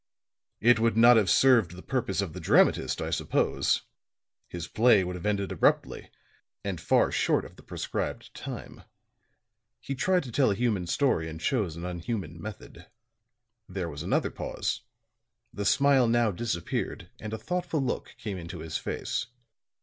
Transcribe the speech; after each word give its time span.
"It 0.61 0.79
would 0.79 0.97
not 0.97 1.15
have 1.15 1.29
served 1.29 1.75
the 1.75 1.83
purpose 1.83 2.21
of 2.21 2.33
the 2.33 2.39
dramatist, 2.39 3.03
I 3.03 3.11
suppose; 3.11 3.83
his 4.47 4.67
play 4.67 5.03
would 5.03 5.15
have 5.15 5.27
ended 5.27 5.51
abruptly, 5.51 6.09
and 6.63 6.81
far 6.81 7.11
short 7.11 7.45
of 7.45 7.55
the 7.55 7.61
prescribed 7.61 8.33
time. 8.33 8.81
He 9.79 9.93
tried 9.93 10.23
to 10.23 10.31
tell 10.31 10.49
a 10.49 10.55
human 10.55 10.87
story 10.87 11.29
and 11.29 11.39
chose 11.39 11.75
an 11.75 11.85
unhuman 11.85 12.41
method." 12.41 12.87
There 13.69 13.89
was 13.89 14.01
another 14.01 14.31
pause; 14.31 14.81
the 15.53 15.65
smile 15.65 16.07
now 16.07 16.31
disappeared 16.31 17.11
and 17.19 17.31
a 17.31 17.37
thoughtful 17.37 17.79
look 17.79 18.15
came 18.17 18.39
into 18.39 18.61
his 18.61 18.79
face. 18.79 19.27